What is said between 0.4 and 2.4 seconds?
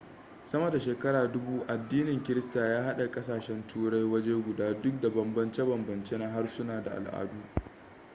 sama da shekara dubu addinin